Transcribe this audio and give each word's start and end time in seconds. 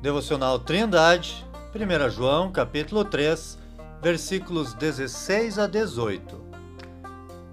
Devocional 0.00 0.58
Trindade, 0.58 1.44
1 1.74 2.08
João, 2.08 2.50
capítulo 2.50 3.04
3, 3.04 3.58
versículos 4.00 4.72
16 4.72 5.58
a 5.58 5.66
18. 5.66 6.40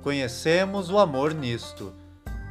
Conhecemos 0.02 0.90
o 0.90 0.98
amor 0.98 1.34
nisto, 1.34 1.92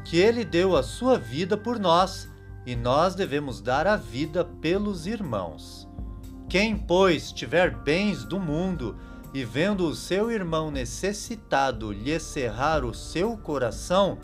que 0.04 0.18
ele 0.18 0.44
deu 0.44 0.76
a 0.76 0.82
sua 0.82 1.16
vida 1.18 1.56
por 1.56 1.78
nós, 1.78 2.28
e 2.66 2.76
nós 2.76 3.14
devemos 3.14 3.62
dar 3.62 3.86
a 3.86 3.96
vida 3.96 4.44
pelos 4.44 5.06
irmãos. 5.06 5.88
Quem, 6.46 6.76
pois, 6.76 7.32
tiver 7.32 7.70
bens 7.74 8.22
do 8.22 8.38
mundo 8.38 8.98
e 9.32 9.46
vendo 9.46 9.88
o 9.88 9.94
seu 9.94 10.30
irmão 10.30 10.70
necessitado 10.70 11.90
lhe 11.90 12.20
cerrar 12.20 12.84
o 12.84 12.92
seu 12.92 13.34
coração, 13.38 14.18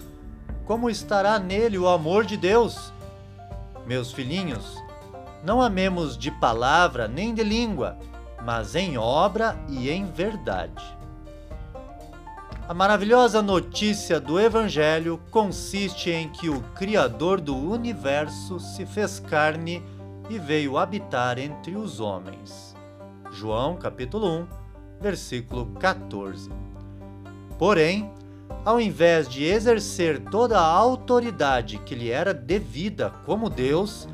como 0.67 0.91
estará 0.91 1.39
nele 1.39 1.79
o 1.79 1.89
amor 1.89 2.27
de 2.27 2.37
Deus? 2.37 2.93
Meus 3.87 4.13
filhinhos, 4.13 4.77
não 5.43 5.61
amemos 5.61 6.17
de 6.17 6.31
palavra 6.31 7.09
nem 7.09 7.35
de 7.35 7.43
língua, 7.43 7.99
mas 8.45 8.75
em 8.75 8.97
obra 8.97 9.57
e 9.69 9.91
em 9.91 10.07
verdade. 10.07 10.83
A 12.69 12.73
maravilhosa 12.73 13.43
notícia 13.43 14.21
do 14.21 14.39
Evangelho 14.39 15.21
consiste 15.31 16.11
em 16.11 16.29
que 16.29 16.49
o 16.49 16.61
Criador 16.75 17.41
do 17.41 17.57
universo 17.57 18.61
se 18.61 18.87
fez 18.87 19.19
carne 19.19 19.83
e 20.31 20.39
veio 20.39 20.79
habitar 20.79 21.39
entre 21.39 21.77
os 21.77 21.99
homens. 22.01 22.75
João 23.33 23.77
capítulo 23.77 24.27
1, 24.27 24.47
versículo 25.01 25.67
14. 25.81 26.51
Porém, 27.59 28.11
ao 28.65 28.81
invés 28.81 29.29
de 29.29 29.45
exercer 29.45 30.21
toda 30.21 30.59
a 30.59 30.65
autoridade 30.65 31.79
que 31.79 31.95
lhe 31.95 32.11
era 32.11 32.33
devida 32.33 33.11
como 33.27 33.51
Deus, 33.51 34.09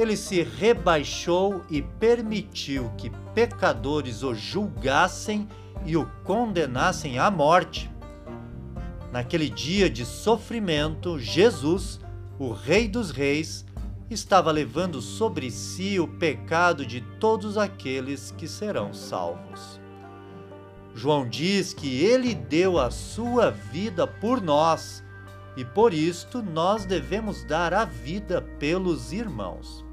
ele 0.00 0.16
se 0.16 0.44
rebaixou 0.44 1.64
e 1.68 1.82
permitiu 1.82 2.88
que 2.96 3.10
pecadores 3.34 4.22
o 4.22 4.32
julgassem 4.32 5.48
e 5.84 5.96
o 5.96 6.06
condenassem 6.22 7.18
à 7.18 7.28
morte. 7.32 7.90
Naquele 9.10 9.50
dia 9.50 9.90
de 9.90 10.06
sofrimento, 10.06 11.18
Jesus, 11.18 12.00
o 12.38 12.52
Rei 12.52 12.86
dos 12.86 13.10
Reis, 13.10 13.66
estava 14.08 14.52
levando 14.52 15.02
sobre 15.02 15.50
si 15.50 15.98
o 15.98 16.06
pecado 16.06 16.86
de 16.86 17.00
todos 17.18 17.58
aqueles 17.58 18.30
que 18.30 18.46
serão 18.46 18.94
salvos. 18.94 19.80
João 20.94 21.28
diz 21.28 21.74
que 21.74 22.04
ele 22.04 22.36
deu 22.36 22.78
a 22.78 22.92
sua 22.92 23.50
vida 23.50 24.06
por 24.06 24.40
nós 24.40 25.02
e 25.56 25.64
por 25.64 25.92
isto 25.92 26.40
nós 26.40 26.84
devemos 26.84 27.42
dar 27.42 27.74
a 27.74 27.84
vida 27.84 28.40
pelos 28.60 29.12
irmãos. 29.12 29.87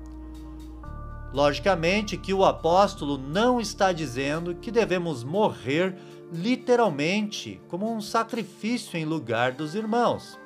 Logicamente 1.35 2.15
que 2.15 2.33
o 2.33 2.45
apóstolo 2.45 3.17
não 3.17 3.59
está 3.59 3.91
dizendo 3.91 4.55
que 4.55 4.71
devemos 4.71 5.21
morrer 5.21 5.93
literalmente 6.31 7.61
como 7.67 7.93
um 7.93 7.99
sacrifício 7.99 8.97
em 8.97 9.03
lugar 9.03 9.51
dos 9.51 9.75
irmãos, 9.75 10.39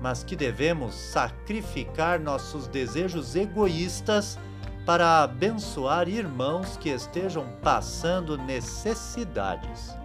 mas 0.00 0.22
que 0.22 0.36
devemos 0.36 0.94
sacrificar 0.94 2.20
nossos 2.20 2.68
desejos 2.68 3.34
egoístas 3.34 4.38
para 4.86 5.24
abençoar 5.24 6.08
irmãos 6.08 6.76
que 6.76 6.90
estejam 6.90 7.48
passando 7.60 8.38
necessidades. 8.38 9.96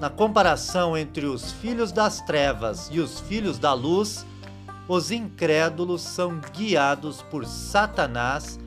Na 0.00 0.10
comparação 0.10 0.96
entre 0.96 1.26
os 1.26 1.52
filhos 1.52 1.92
das 1.92 2.20
trevas 2.22 2.88
e 2.90 2.98
os 2.98 3.20
filhos 3.20 3.56
da 3.56 3.72
luz, 3.72 4.26
os 4.88 5.10
incrédulos 5.10 6.02
são 6.02 6.40
guiados 6.54 7.22
por 7.22 7.46
Satanás, 7.46 8.58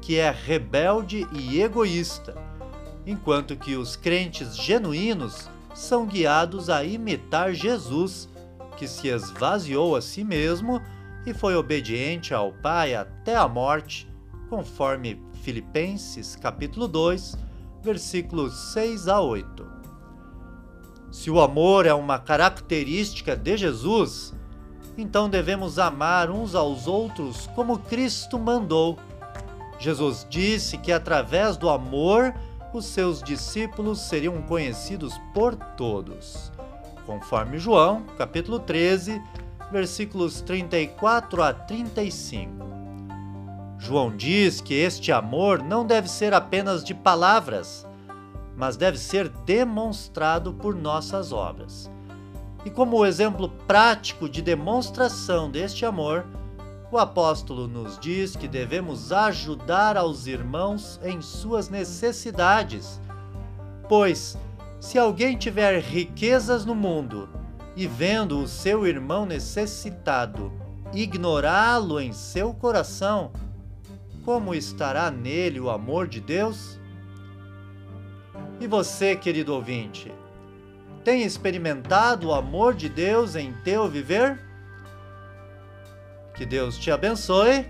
que 0.00 0.16
é 0.16 0.30
rebelde 0.30 1.26
e 1.32 1.60
egoísta, 1.60 2.34
enquanto 3.06 3.56
que 3.56 3.76
os 3.76 3.96
crentes 3.96 4.56
genuínos 4.56 5.48
são 5.74 6.06
guiados 6.06 6.70
a 6.70 6.82
imitar 6.82 7.52
Jesus, 7.52 8.28
que 8.76 8.88
se 8.88 9.08
esvaziou 9.08 9.94
a 9.96 10.00
si 10.00 10.24
mesmo 10.24 10.80
e 11.26 11.34
foi 11.34 11.54
obediente 11.54 12.32
ao 12.32 12.52
Pai 12.52 12.94
até 12.94 13.36
a 13.36 13.46
morte, 13.46 14.08
conforme 14.48 15.20
Filipenses 15.42 16.36
capítulo 16.36 16.88
2, 16.88 17.36
versículos 17.82 18.72
6 18.72 19.08
a 19.08 19.20
8. 19.20 19.66
Se 21.10 21.30
o 21.30 21.40
amor 21.40 21.86
é 21.86 21.94
uma 21.94 22.18
característica 22.18 23.36
de 23.36 23.56
Jesus, 23.56 24.34
então 24.96 25.28
devemos 25.28 25.78
amar 25.78 26.30
uns 26.30 26.54
aos 26.54 26.86
outros 26.86 27.46
como 27.54 27.78
Cristo 27.78 28.38
mandou. 28.38 28.98
Jesus 29.78 30.26
disse 30.28 30.78
que 30.78 30.90
através 30.90 31.56
do 31.56 31.68
amor 31.68 32.34
os 32.72 32.86
seus 32.86 33.22
discípulos 33.22 34.00
seriam 34.00 34.40
conhecidos 34.42 35.18
por 35.34 35.54
todos. 35.54 36.50
Conforme 37.04 37.58
João, 37.58 38.02
capítulo 38.16 38.58
13, 38.58 39.22
versículos 39.70 40.40
34 40.40 41.42
a 41.42 41.52
35. 41.52 42.66
João 43.78 44.16
diz 44.16 44.60
que 44.60 44.74
este 44.74 45.12
amor 45.12 45.62
não 45.62 45.84
deve 45.84 46.08
ser 46.08 46.32
apenas 46.32 46.82
de 46.82 46.94
palavras, 46.94 47.86
mas 48.56 48.76
deve 48.76 48.98
ser 48.98 49.28
demonstrado 49.28 50.54
por 50.54 50.74
nossas 50.74 51.30
obras. 51.30 51.90
E 52.66 52.70
como 52.70 53.06
exemplo 53.06 53.48
prático 53.48 54.28
de 54.28 54.42
demonstração 54.42 55.48
deste 55.48 55.86
amor, 55.86 56.26
o 56.90 56.98
apóstolo 56.98 57.68
nos 57.68 57.96
diz 57.96 58.34
que 58.34 58.48
devemos 58.48 59.12
ajudar 59.12 59.96
aos 59.96 60.26
irmãos 60.26 60.98
em 61.04 61.20
suas 61.20 61.68
necessidades. 61.68 63.00
Pois, 63.88 64.36
se 64.80 64.98
alguém 64.98 65.38
tiver 65.38 65.78
riquezas 65.78 66.64
no 66.64 66.74
mundo 66.74 67.28
e 67.76 67.86
vendo 67.86 68.40
o 68.40 68.48
seu 68.48 68.84
irmão 68.84 69.24
necessitado 69.24 70.52
ignorá-lo 70.92 72.00
em 72.00 72.12
seu 72.12 72.52
coração, 72.52 73.30
como 74.24 74.52
estará 74.52 75.08
nele 75.08 75.60
o 75.60 75.70
amor 75.70 76.08
de 76.08 76.20
Deus? 76.20 76.80
E 78.58 78.66
você, 78.66 79.14
querido 79.14 79.54
ouvinte, 79.54 80.12
tem 81.06 81.22
experimentado 81.22 82.26
o 82.26 82.34
amor 82.34 82.74
de 82.74 82.88
Deus 82.88 83.36
em 83.36 83.52
teu 83.62 83.88
viver? 83.88 84.40
Que 86.34 86.44
Deus 86.44 86.76
te 86.76 86.90
abençoe. 86.90 87.64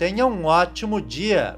Tenha 0.00 0.26
um 0.26 0.44
ótimo 0.44 1.00
dia. 1.00 1.56